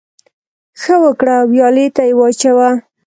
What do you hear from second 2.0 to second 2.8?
يې واچوه.